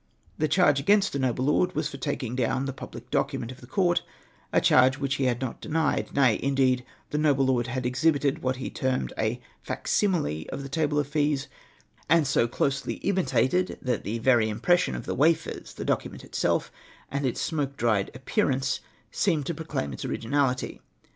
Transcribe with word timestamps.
The 0.39 0.47
charge 0.47 0.79
against 0.79 1.13
the 1.13 1.19
noble 1.19 1.45
lord 1.45 1.75
was 1.75 1.87
for 1.87 1.97
taking 1.97 2.35
down 2.35 2.65
the 2.65 2.73
public 2.73 3.11
document 3.11 3.51
of 3.51 3.61
the 3.61 3.67
court, 3.67 4.01
a 4.51 4.59
charge 4.59 4.97
which 4.97 5.17
he 5.17 5.25
had 5.25 5.39
not 5.39 5.61
denied, 5.61 6.15
nay, 6.15 6.39
indeed, 6.41 6.83
the 7.11 7.19
noble 7.19 7.45
lord 7.45 7.67
had 7.67 7.83
exhil)ited 7.83 8.41
what 8.41 8.55
he 8.55 8.71
termed 8.71 9.13
a 9.15 9.39
fac 9.61 9.87
simile 9.87 10.45
of 10.49 10.63
the 10.63 10.69
table 10.69 10.97
of 10.97 11.05
fees, 11.07 11.47
and 12.09 12.25
so 12.25 12.47
closely 12.47 12.95
imitated, 13.03 13.77
that 13.79 14.03
the 14.03 14.17
very 14.17 14.49
impression 14.49 14.95
of 14.95 15.05
the 15.05 15.13
wafers— 15.13 15.73
the 15.75 15.85
document 15.85 16.23
itself, 16.23 16.71
and 17.11 17.23
its 17.23 17.39
smoke 17.39 17.77
dried 17.77 18.09
aj^pear 18.15 18.51
ance, 18.51 18.79
seemed 19.11 19.45
to 19.45 19.53
jDroclaim 19.53 19.93
its 19.93 20.03
originality. 20.03 20.81